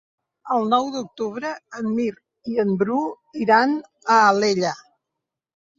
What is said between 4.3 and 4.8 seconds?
Alella.